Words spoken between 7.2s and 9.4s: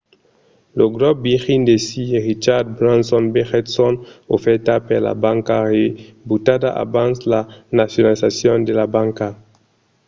la nacionalizacion de la banca